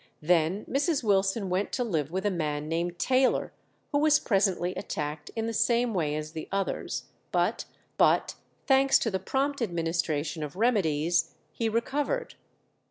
[0.23, 1.03] Then Mrs.
[1.03, 3.53] Wilson went to live with a man named Taylor,
[3.91, 7.65] who was presently attacked in the same way as the others, but,
[8.65, 12.33] thanks to the prompt administration of remedies, he recovered.